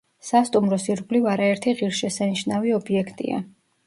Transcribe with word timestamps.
სასტუმროს 0.27 0.85
ირგვლივ 0.93 1.27
არაერთი 1.33 1.73
ღირსშესანიშნავი 1.81 2.73
ობიექტია. 2.79 3.43